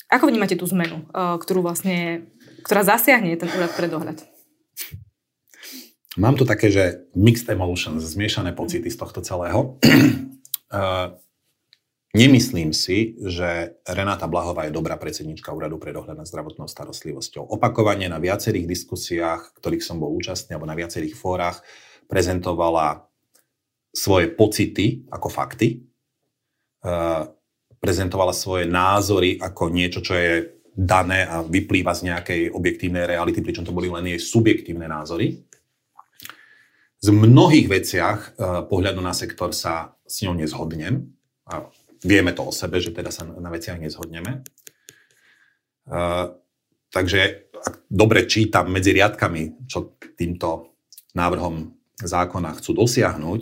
[0.07, 2.31] ako vnímate tú zmenu, eh, ktorú vlastne,
[2.63, 4.23] ktorá zasiahne ten úrad pre dohľad?
[6.15, 9.75] Mám tu také, že mixed emotions, zmiešané pocity z tohto celého.
[12.11, 17.55] Nemyslím si, že Renáta Blahová je dobrá predsednička úradu pre dohľad nad zdravotnou starostlivosťou.
[17.55, 21.63] Opakovane na viacerých diskusiách, ktorých som bol účastný, alebo na viacerých fórach,
[22.11, 23.07] prezentovala
[23.95, 25.87] svoje pocity ako fakty,
[27.79, 33.63] prezentovala svoje názory ako niečo, čo je dané a vyplýva z nejakej objektívnej reality, pričom
[33.63, 35.47] to boli len jej subjektívne názory.
[36.99, 38.35] Z mnohých veciach
[38.67, 41.07] pohľadu na sektor sa s ňou nezhodnem.
[41.51, 41.67] A
[42.05, 44.45] vieme to o sebe, že teda sa na veciach nezhodneme.
[45.91, 46.39] Uh,
[46.91, 50.77] takže ak dobre čítam medzi riadkami, čo týmto
[51.13, 53.41] návrhom zákona chcú dosiahnuť,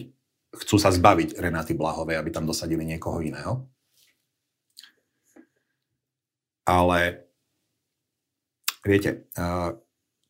[0.65, 3.69] chcú sa zbaviť Renáty Blahovej, aby tam dosadili niekoho iného.
[6.67, 7.31] Ale
[8.85, 9.31] viete,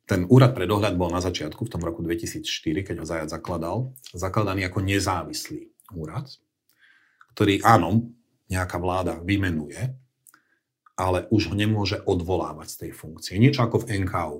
[0.06, 2.46] ten úrad pre dohľad bol na začiatku, v tom roku 2004,
[2.86, 6.30] keď ho Zajac zakladal, zakladaný ako nezávislý úrad,
[7.34, 8.14] ktorý áno,
[8.48, 9.94] nejaká vláda vymenuje,
[10.98, 13.34] ale už ho nemôže odvolávať z tej funkcie.
[13.38, 14.38] Niečo ako v NKU.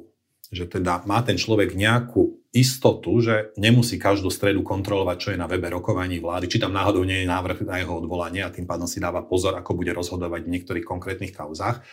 [0.49, 5.45] Že teda má ten človek nejakú istotu, že nemusí každú stredu kontrolovať, čo je na
[5.45, 8.89] webe rokovaní vlády, či tam náhodou nie je návrh na jeho odvolanie a tým pádom
[8.89, 11.85] si dáva pozor, ako bude rozhodovať v niektorých konkrétnych kauzách.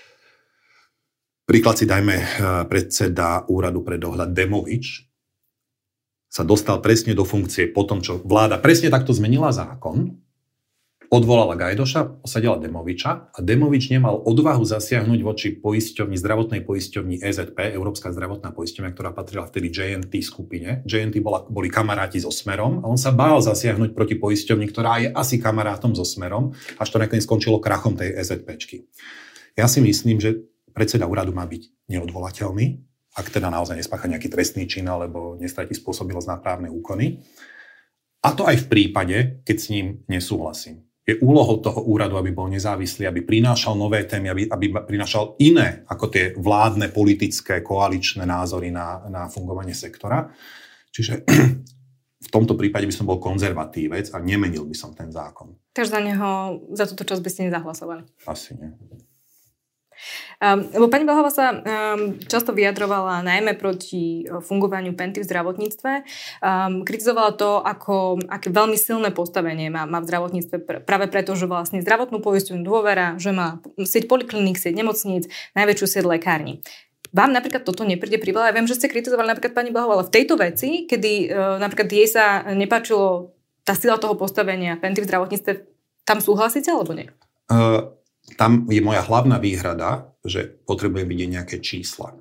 [1.43, 2.25] Príklad si dajme eh,
[2.65, 5.03] predseda úradu pre dohľad Demovič,
[6.35, 10.19] sa dostal presne do funkcie po tom, čo vláda presne takto zmenila zákon,
[11.15, 18.11] odvolala Gajdoša, osadila Demoviča a Demovič nemal odvahu zasiahnuť voči poisťovni, zdravotnej poisťovni EZP, Európska
[18.11, 20.83] zdravotná poisťovňa, ktorá patrila vtedy JNT skupine.
[20.83, 25.09] JNT bola, boli kamaráti so Smerom a on sa bál zasiahnuť proti poisťovni, ktorá je
[25.15, 28.83] asi kamarátom so Smerom, až to nakoniec skončilo krachom tej EZPčky.
[29.55, 30.43] Ja si myslím, že
[30.75, 32.65] predseda úradu má byť neodvolateľný,
[33.15, 37.23] ak teda naozaj nespácha nejaký trestný čin alebo nestratí spôsobilosť na právne úkony.
[38.19, 42.49] A to aj v prípade, keď s ním nesúhlasím je úlohou toho úradu, aby bol
[42.49, 48.73] nezávislý, aby prinášal nové témy, aby, aby prinášal iné ako tie vládne, politické, koaličné názory
[48.73, 50.33] na, na fungovanie sektora.
[50.89, 51.21] Čiže
[52.25, 55.53] v tomto prípade by som bol konzervatívec a nemenil by som ten zákon.
[55.77, 56.29] Takže za neho,
[56.73, 58.01] za túto časť by ste nezahlasovali?
[58.25, 58.73] Asi nie.
[60.35, 65.91] Um, lebo pani Blahová sa um, často vyjadrovala najmä proti uh, fungovaniu Penty v zdravotníctve.
[66.43, 71.39] Um, kritizovala to, ako, aké veľmi silné postavenie má, má v zdravotníctve pr- práve preto,
[71.39, 76.59] že vlastne zdravotnú poisťovňu dôvera, že má sieť polikliník, sieť nemocníc, najväčšiu sieť lekární.
[77.15, 80.13] Vám napríklad toto nepríde pri Ja viem, že ste kritizovali napríklad pani Blahová, ale v
[80.19, 83.31] tejto veci, kedy uh, napríklad jej sa nepáčilo
[83.63, 85.51] tá sila toho postavenia Penty v zdravotníctve,
[86.03, 87.07] tam súhlasíte alebo nie?
[87.47, 87.95] Uh
[88.33, 92.17] tam je moja hlavná výhrada, že potrebujem vidieť nejaké čísla.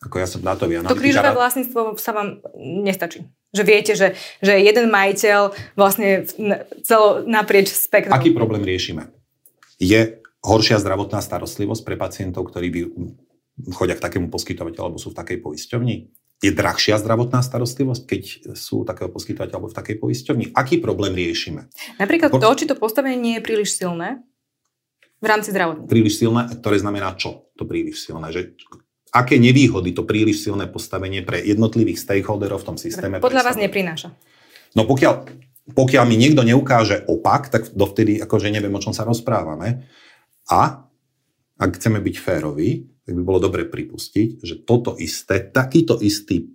[0.00, 0.96] Ako ja som dátový analytik.
[0.96, 3.28] To krížové vlastníctvo sa vám nestačí.
[3.52, 6.24] Že viete, že, že jeden majiteľ vlastne
[6.86, 8.14] celo naprieč spektrum.
[8.14, 9.12] Aký problém riešime?
[9.76, 12.72] Je horšia zdravotná starostlivosť pre pacientov, ktorí
[13.76, 15.96] chodia k takému poskytovateľu alebo sú v takej poisťovni?
[16.40, 18.22] Je drahšia zdravotná starostlivosť, keď
[18.56, 20.44] sú takého poskytovateľa alebo v takej poisťovni?
[20.56, 21.68] Aký problém riešime?
[22.00, 24.24] Napríklad to, či to postavenie nie je príliš silné
[25.20, 25.92] v rámci zdravotníctva.
[25.92, 27.52] Príliš silné, ktoré znamená čo?
[27.60, 28.32] To príliš silné.
[28.32, 28.56] Že
[29.12, 34.16] aké nevýhody to príliš silné postavenie pre jednotlivých stakeholderov v tom systéme Podľa vás neprináša.
[34.72, 35.14] No pokiaľ,
[35.76, 39.84] pokiaľ mi niekto neukáže opak, tak dovtedy akože neviem, o čom sa rozprávame.
[40.48, 40.88] A
[41.60, 46.48] ak chceme byť féroví, tak by bolo dobre pripustiť, že toto isté, takýto istý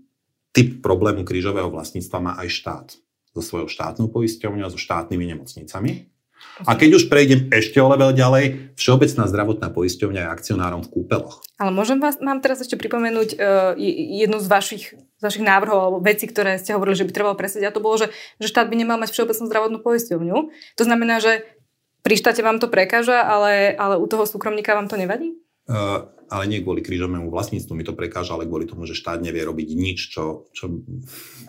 [0.56, 2.88] typ problému krížového vlastníctva má aj štát
[3.36, 6.15] so svojou štátnou poisťovňou a so štátnymi nemocnicami.
[6.64, 11.44] A keď už prejdem ešte o level ďalej, Všeobecná zdravotná poisťovňa je akcionárom v kúpeloch.
[11.60, 13.76] Ale môžem vás, mám teraz ešte pripomenúť uh,
[14.24, 17.68] jednu z vašich, z vašich návrhov alebo veci, ktoré ste hovorili, že by trebalo presediť.
[17.68, 18.08] A to bolo, že,
[18.40, 20.38] že štát by nemal mať Všeobecnú zdravotnú poisťovňu.
[20.80, 21.44] To znamená, že
[22.04, 25.36] pri štáte vám to prekáža, ale, ale u toho súkromníka vám to nevadí?
[25.66, 29.46] Uh, ale nie kvôli krížovému vlastníctvu mi to prekáža, ale kvôli tomu, že štát nevie
[29.46, 30.82] robiť nič, čo, čo,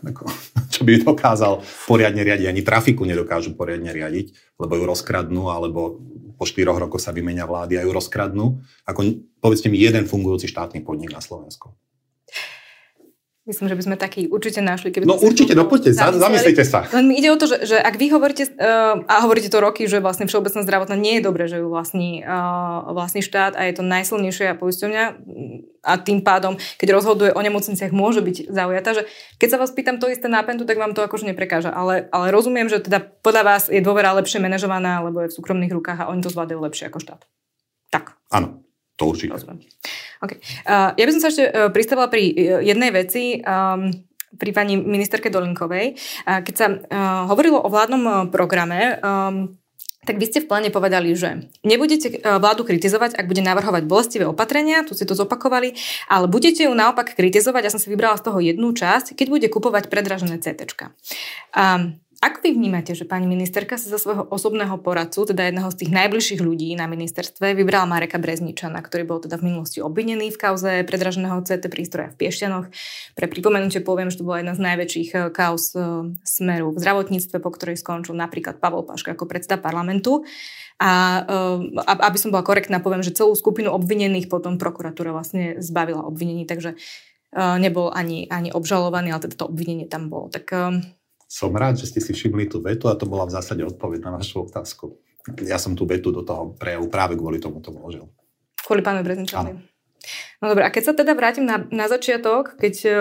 [0.05, 0.25] ako,
[0.73, 2.47] čo by dokázal poriadne riadiť.
[2.49, 6.01] Ani trafiku nedokážu poriadne riadiť, lebo ju rozkradnú, alebo
[6.37, 8.61] po štyroch rokoch sa vymenia vlády a ju rozkradnú.
[8.85, 9.01] Ako,
[9.41, 11.73] povedzte mi jeden fungujúci štátny podnik na Slovensku.
[13.47, 14.91] Myslím, že by sme taký určite našli.
[14.91, 16.83] Keby no určite, no poďte, zamyslite sa.
[16.91, 20.03] Len ide o to, že, že ak vy hovoríte, uh, a hovoríte to roky, že
[20.03, 23.87] vlastne všeobecná zdravotná nie je dobré, že ju vlastní, uh, vlastní štát a je to
[23.87, 25.05] najsilnejšia poisťovňa
[25.87, 29.03] a tým pádom, keď rozhoduje o nemocniciach, môže byť zaujatá, že
[29.39, 31.71] keď sa vás pýtam to isté nápentu, tak vám to akože neprekáža.
[31.71, 35.71] Ale, ale rozumiem, že teda podľa vás je dôvera lepšie manažovaná, alebo je v súkromných
[35.71, 37.23] rukách a oni to zvládajú lepšie ako štát.
[37.95, 38.19] Tak.
[38.35, 38.67] Áno,
[38.99, 39.39] to určite.
[39.39, 39.63] Rozumiem.
[40.23, 40.39] Okay.
[40.65, 43.41] Uh, ja by som sa ešte uh, pristavila pri uh, jednej veci.
[43.41, 43.93] Um,
[44.37, 45.97] pri pani ministerke Dolinkovej.
[46.29, 49.57] Keď sa uh, hovorilo o vládnom programe, um,
[50.05, 54.85] tak vy ste v pláne povedali, že nebudete vládu kritizovať, ak bude navrhovať bolestivé opatrenia,
[54.85, 55.73] tu ste to zopakovali,
[56.07, 59.49] ale budete ju naopak kritizovať, ja som si vybrala z toho jednu časť, keď bude
[59.49, 60.69] kupovať predražené CT.
[61.57, 65.85] Um, ako vy vnímate, že pani ministerka sa za svojho osobného poradcu, teda jedného z
[65.85, 70.41] tých najbližších ľudí na ministerstve, vybrala Mareka Brezničana, ktorý bol teda v minulosti obvinený v
[70.41, 72.67] kauze predraženého CT prístroja v Piešťanoch.
[73.13, 75.85] Pre pripomenutie poviem, že to bola jedna z najväčších eh, kauz eh,
[76.25, 80.25] smeru v zdravotníctve, po ktorej skončil napríklad Pavol Paška ako predseda parlamentu.
[80.81, 86.01] A eh, aby som bola korektná, poviem, že celú skupinu obvinených potom prokuratúra vlastne zbavila
[86.01, 86.81] obvinení, takže
[87.37, 90.33] nebol ani, ani obžalovaný, ale teda to obvinenie tam bolo.
[90.33, 90.57] Tak
[91.27, 94.15] som rád, že ste si všimli tú vetu a to bola v zásade odpoveď na
[94.15, 94.99] vašu otázku.
[95.43, 98.07] Ja som tú vetu do toho prejavu práve kvôli tomu to vložil.
[98.63, 99.59] Kvôli pánu Brezenčanovi.
[100.39, 102.97] No dobre, a keď sa teda vrátim na, na začiatok, keď uh,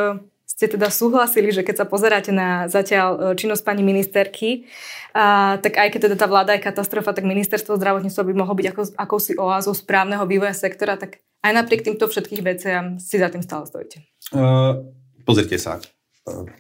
[0.45, 4.65] ste teda súhlasili, že keď sa pozeráte na zatiaľ uh, činnosť pani ministerky,
[5.13, 8.67] uh, tak aj keď teda tá vláda je katastrofa, tak ministerstvo zdravotníctva by mohlo byť
[8.73, 13.45] ako, akousi oázou správneho vývoja sektora, tak aj napriek týmto všetkých veciam si za tým
[13.45, 14.01] stále stojíte.
[14.33, 14.89] Uh,
[15.27, 15.77] pozrite sa,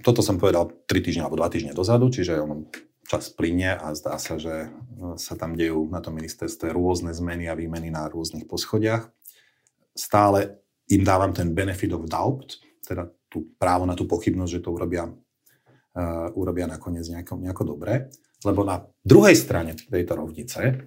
[0.05, 2.69] toto som povedal 3 týždne alebo 2 týždne dozadu, čiže on
[3.05, 7.45] čas plyne a zdá sa, že no, sa tam dejú na tom ministerstve rôzne zmeny
[7.49, 9.09] a výmeny na rôznych poschodiach.
[9.93, 14.73] Stále im dávam ten benefit of doubt, teda tú právo na tú pochybnosť, že to
[14.73, 18.09] urobia, uh, urobia nakoniec nejako, nejako dobre.
[18.45, 20.85] Lebo na druhej strane tejto rovnice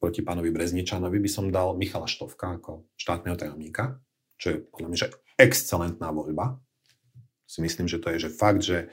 [0.00, 4.00] proti pánovi Brezničanovi by som dal Michala Štovka ako štátneho tajomníka,
[4.36, 5.08] čo je podľa mňa že
[5.40, 6.60] excelentná voľba,
[7.44, 8.88] si myslím, že to je že fakt, že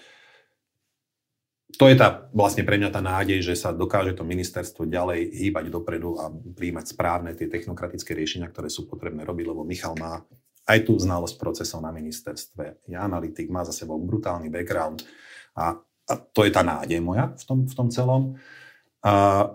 [1.79, 5.71] to je tá, vlastne pre mňa tá nádej, že sa dokáže to ministerstvo ďalej hýbať
[5.71, 10.19] dopredu a príjmať správne tie technokratické riešenia, ktoré sú potrebné robiť, lebo Michal má
[10.67, 15.07] aj tú znalosť procesov na ministerstve, je analytik, má za sebou brutálny background
[15.55, 18.35] a, a to je tá nádej moja v tom, v tom celom.
[19.01, 19.47] A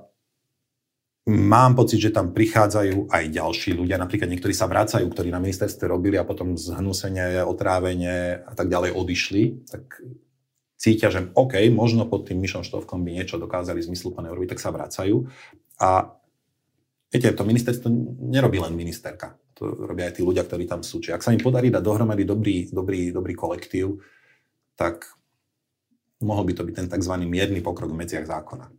[1.27, 5.91] Mám pocit, že tam prichádzajú aj ďalší ľudia, napríklad niektorí sa vracajú, ktorí na ministerstve
[5.91, 10.07] robili a potom zhnusenie, otrávenie a tak ďalej odišli, tak
[10.79, 14.71] cítia, že OK, možno pod tým Myšom Štovkom by niečo dokázali zmysluplné robiť, tak sa
[14.71, 15.27] vracajú.
[15.83, 16.15] A
[17.11, 17.91] viete, to ministerstvo
[18.31, 19.35] nerobí len ministerka.
[19.59, 21.03] To robia aj tí ľudia, ktorí tam sú.
[21.03, 23.99] Čiže ak sa im podarí dať dohromady dobrý, dobrý, dobrý kolektív,
[24.79, 25.11] tak
[26.23, 27.15] mohol by to byť ten tzv.
[27.27, 28.71] mierny pokrok v medziach zákona.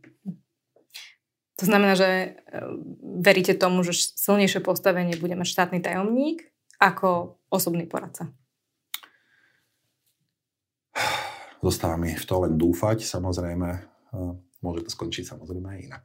[1.58, 2.28] To znamená, že e,
[3.18, 6.46] veríte tomu, že silnejšie postavenie bude mať štátny tajomník
[6.78, 8.30] ako osobný poradca?
[11.58, 13.68] Zostáva mi v to len dúfať, samozrejme.
[14.62, 16.04] Môže to skončiť samozrejme aj inak.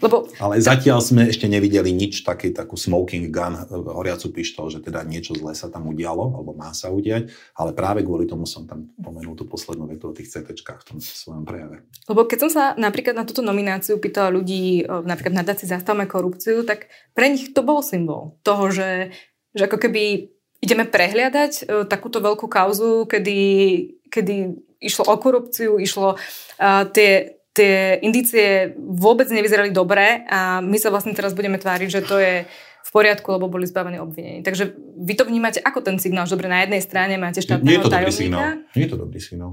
[0.00, 0.28] Lebo...
[0.38, 5.36] Ale zatiaľ sme ešte nevideli nič, taký, takú smoking gun, horiacu pištol, že teda niečo
[5.36, 9.34] zlé sa tam udialo, alebo má sa udiať, ale práve kvôli tomu som tam pomenul
[9.38, 11.84] tú poslednú vetu o tých CT v tom svojom prejave.
[12.08, 16.64] Lebo keď som sa napríklad na túto nomináciu pýtala ľudí, napríklad na Daci zastavme korupciu,
[16.66, 19.14] tak pre nich to bol symbol toho, že,
[19.52, 20.34] že ako keby
[20.64, 23.40] ideme prehliadať e, takúto veľkú kauzu, kedy,
[24.08, 30.90] kedy išlo o korupciu, išlo uh, tie tie indície vôbec nevyzerali dobre a my sa
[30.90, 32.34] vlastne teraz budeme tváriť, že to je
[32.84, 34.42] v poriadku, lebo boli zbavení obvinení.
[34.42, 37.78] Takže vy to vnímate ako ten signál, že dobre, na jednej strane máte štátneho Nie
[37.78, 38.10] je to tajomníka.
[38.10, 38.44] dobrý signál.
[38.74, 39.52] Nie je to dobrý signál.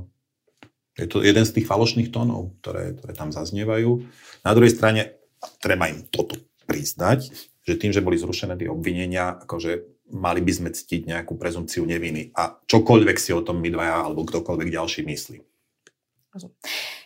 [0.99, 4.03] Je to jeden z tých falošných tónov, ktoré, ktoré tam zaznievajú.
[4.43, 5.21] Na druhej strane
[5.63, 6.35] treba im toto
[6.67, 7.31] priznať,
[7.63, 12.35] že tým, že boli zrušené tie obvinenia, akože mali by sme ctiť nejakú prezumpciu neviny
[12.35, 15.50] a čokoľvek si o tom my dvaja alebo ktokoľvek ďalší myslí.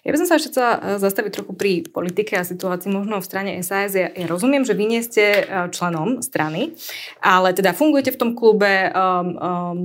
[0.06, 3.26] Ja by som sa ešte chcela e, zastaviť trochu pri politike a situácii možno v
[3.26, 3.98] strane SAS.
[3.98, 6.78] Ja, ja rozumiem, že vy nie ste e, členom strany,
[7.26, 9.78] ale teda fungujete v tom klube, um, um,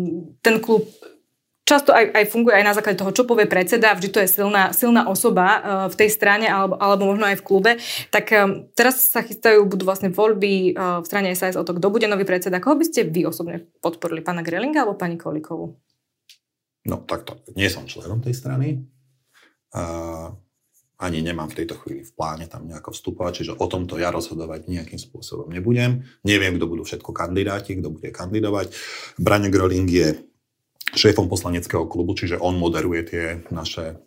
[0.44, 0.84] ten klub
[1.64, 4.74] často aj, aj funguje aj na základe toho, čo povie predseda, vždy to je silná,
[4.74, 7.72] silná osoba v tej strane alebo, alebo možno aj v klube.
[8.10, 8.26] Tak
[8.74, 12.58] teraz sa chystajú, budú vlastne voľby v strane SAS o to, kto bude nový predseda.
[12.58, 14.18] Koho by ste vy osobne podporili?
[14.18, 15.78] Pána Grelinga alebo pani Kolikovu?
[16.90, 18.82] No takto, nie som členom tej strany,
[21.00, 24.68] ani nemám v tejto chvíli v pláne tam nejako vstupovať, čiže o tomto ja rozhodovať
[24.68, 26.04] nejakým spôsobom nebudem.
[26.28, 28.76] Neviem, kto budú všetko kandidáti, kto bude kandidovať.
[29.16, 30.08] Braňo Groling je
[30.92, 34.02] šéfom poslaneckého klubu, čiže on moderuje tie naše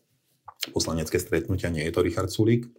[0.69, 2.69] poslanecké stretnutia, nie je to Richard Sulík.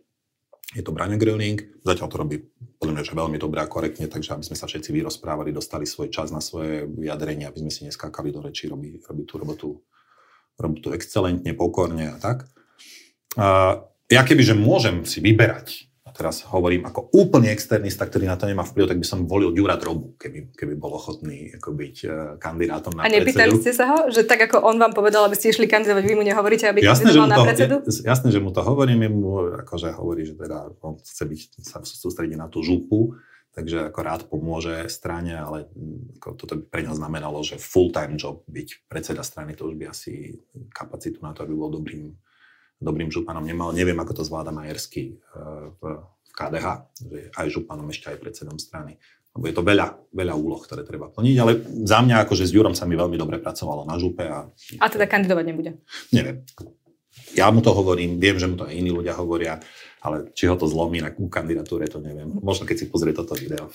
[0.74, 2.36] Je to Braňo Grilling, zatiaľ to robí
[2.80, 6.10] podľa mňa, že veľmi dobre a korektne, takže aby sme sa všetci vyrozprávali, dostali svoj
[6.10, 9.68] čas na svoje vyjadrenie, aby sme si neskákali do rečí, robí, robí tú robotu,
[10.58, 12.50] robí tú excelentne, pokorne a tak.
[14.12, 18.44] Ja keby, že môžem si vyberať, a teraz hovorím ako úplný externista, ktorý na to
[18.44, 22.12] nemá vplyv, tak by som volil Ďura Drobu, keby, keby bol ochotný ako byť uh,
[22.36, 25.56] kandidátom na A nepýtali ste sa ho, že tak ako on vám povedal, aby ste
[25.56, 27.76] išli kandidovať, vy mu nehovoríte, aby jasné, kandidoval na to, predsedu?
[28.04, 32.36] Jasné, že mu to hovorím, mu akože hovorí, že teda on chce byť, sa sústrediť
[32.36, 33.16] na tú župu,
[33.56, 38.20] takže ako rád pomôže strane, ale mm, ako toto by pre ňa znamenalo, že full-time
[38.20, 40.36] job byť predseda strany, to už by asi
[40.68, 42.12] kapacitu na to, aby bol dobrým
[42.80, 43.70] dobrým županom nemal.
[43.70, 46.66] Neviem, ako to zvláda Majersky eh, v, v KDH,
[46.98, 48.98] že aj županom, ešte aj predsedom strany.
[49.34, 52.78] Lebo je to veľa, veľa úloh, ktoré treba plniť, ale za mňa akože s Jurom
[52.78, 54.22] sa mi veľmi dobre pracovalo na župe.
[54.22, 54.46] A,
[54.78, 55.70] a teda kandidovať nebude?
[56.14, 56.46] Neviem.
[57.34, 59.58] Ja mu to hovorím, viem, že mu to aj iní ľudia hovoria,
[60.06, 62.30] ale či ho to zlomí na kandidatúre, to neviem.
[62.30, 63.74] Možno keď si pozrie toto video.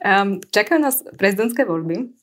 [0.00, 2.16] Um, čakajú nás prezidentské voľby.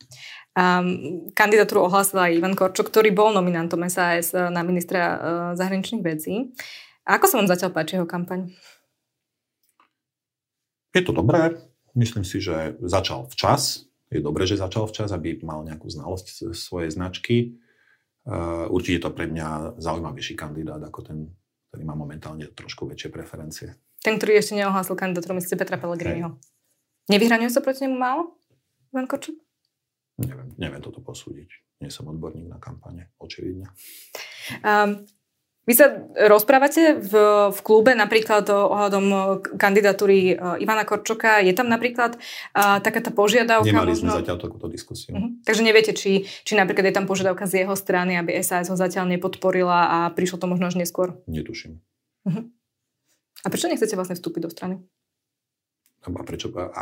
[0.54, 5.18] Um, kandidatúru ohlásil aj Ivan Korčo, ktorý bol nominantom SAS eh, na ministra uh,
[5.58, 6.54] zahraničných vecí.
[7.10, 8.54] A ako sa vám zatiaľ páči jeho kampaň?
[10.94, 11.58] Je to dobré.
[11.98, 13.90] Myslím si, že začal včas.
[14.14, 17.58] Je dobré, že začal včas, aby mal nejakú znalosť svojej značky.
[18.22, 21.18] Uh, určite to pre mňa zaujímavejší kandidát ako ten,
[21.74, 23.74] ktorý má momentálne trošku väčšie preferencie.
[24.06, 26.38] Ten, ktorý ešte neohlásil kandidatúru, myslíte Petra Pellegriniho.
[27.10, 28.38] Nevyhraňuje sa proti nemu málo?
[28.94, 29.34] Ivan Korčok?
[30.22, 31.50] Neviem, neviem toto posúdiť.
[31.82, 33.68] Nie som odborník na kampane, očividne.
[34.62, 35.04] Um,
[35.64, 35.96] vy sa
[36.28, 37.14] rozprávate v,
[37.56, 39.06] v klube napríklad ohľadom
[39.56, 41.40] kandidatúry uh, Ivana Korčoka.
[41.40, 43.72] Je tam napríklad uh, taká tá požiadavka?
[43.72, 44.12] Nemali možno...
[44.12, 45.16] sme zatiaľ takúto diskusiu.
[45.16, 45.32] Uh-huh.
[45.48, 49.08] Takže neviete, či, či napríklad je tam požiadavka z jeho strany, aby SAS ho zatiaľ
[49.16, 51.16] nepodporila a prišlo to možno až neskôr?
[51.32, 51.80] Netuším.
[52.28, 52.52] Uh-huh.
[53.44, 54.84] A prečo nechcete vlastne vstúpiť do strany?
[56.04, 56.52] A prečo?
[56.60, 56.82] A, a,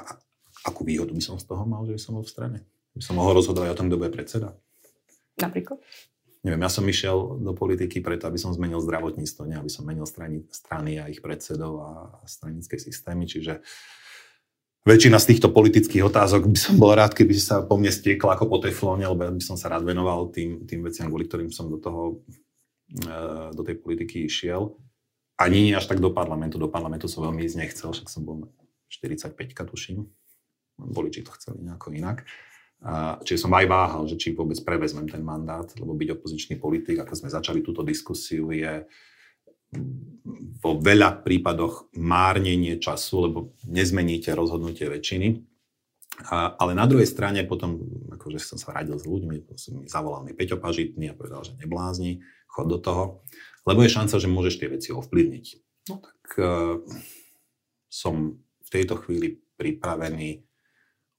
[0.65, 2.59] akú výhodu by som z toho mal, že som bol v strane?
[2.95, 4.55] By som mohol rozhodovať o tom, kto bude predseda.
[5.39, 5.79] Napríklad?
[6.41, 10.09] Neviem, ja som išiel do politiky preto, aby som zmenil zdravotníctvo, nie aby som menil
[10.09, 11.89] strany, strany a ich predsedov a
[12.25, 13.61] stranické systémy, čiže
[14.81, 18.45] väčšina z týchto politických otázok by som bol rád, keby sa po mne stiekla ako
[18.49, 21.77] po teflóne, lebo by som sa rád venoval tým, tým veciam, kvôli ktorým som do
[21.77, 22.25] toho,
[22.89, 24.73] e, do tej politiky išiel.
[25.37, 26.57] Ani nie až tak do parlamentu.
[26.57, 28.49] Do parlamentu som veľmi ísť nechcel, však som bol
[28.89, 29.37] 45
[29.69, 30.09] tuším.
[30.81, 32.25] Voliči to chceli nejako inak.
[33.21, 37.13] Čiže som aj váhal, že či vôbec prevezmem ten mandát, lebo byť opozičný politik, ako
[37.13, 38.89] sme začali túto diskusiu, je
[40.61, 43.37] vo veľa prípadoch márnenie času, lebo
[43.69, 45.45] nezmeníte rozhodnutie väčšiny.
[46.27, 47.81] A, ale na druhej strane potom,
[48.11, 51.55] akože som sa radil s ľuďmi, som mi zavolal mi Peťo Pažitný a povedal, že
[51.57, 53.23] neblázni, chod do toho,
[53.63, 55.45] lebo je šanca, že môžeš tie veci ovplyvniť.
[55.89, 56.83] No tak uh,
[57.87, 60.50] som v tejto chvíli pripravený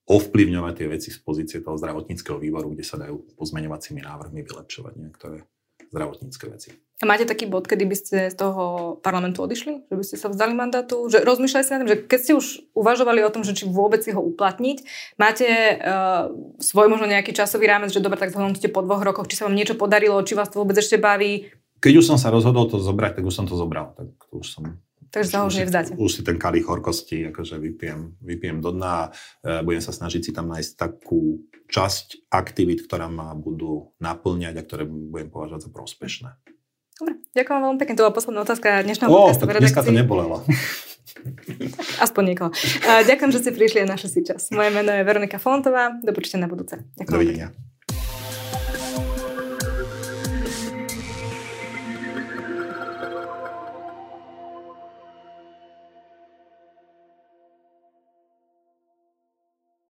[0.06, 5.46] ovplyvňovať tie veci z pozície toho zdravotníckého výboru, kde sa dajú pozmeňovacími návrhmi vylepšovať niektoré
[5.92, 6.72] zdravotnícke veci.
[7.02, 9.90] A máte taký bod, kedy by ste z toho parlamentu odišli?
[9.90, 11.10] Že by ste sa vzdali mandátu?
[11.10, 12.46] Že rozmýšľali ste na tým, že keď ste už
[12.78, 14.86] uvažovali o tom, že či vôbec si ho uplatniť,
[15.18, 15.46] máte
[15.82, 16.30] uh,
[16.62, 19.58] svoj možno nejaký časový rámec, že dobre, tak zhodnotíte po dvoch rokoch, či sa vám
[19.58, 21.50] niečo podarilo, či vás to vôbec ešte baví?
[21.82, 23.90] Keď už som sa rozhodol to zobrať, tak už som to zobral.
[23.98, 24.78] Tak to už som
[25.12, 25.92] Takže sa už nevzdáte.
[26.00, 29.04] Už si ten kalich horkosti akože vypijem, vypijem do dna a
[29.44, 34.62] e, budem sa snažiť si tam nájsť takú časť aktivít, ktorá ma budú naplňať a
[34.64, 36.30] ktoré budem považovať za prospešné.
[36.96, 37.94] Dobre, ďakujem veľmi pekne.
[38.00, 39.44] To bola posledná otázka dnešného oh, podcastu.
[39.48, 40.44] dneska to nebolelo.
[42.04, 42.50] Aspoň niekoho.
[42.84, 44.48] Ďakujem, že ste prišli a našli si čas.
[44.48, 45.92] Moje meno je Veronika Fontová.
[46.00, 46.80] Do na budúce.
[46.96, 47.12] Ďakujem.
[47.12, 47.71] Dovidenia.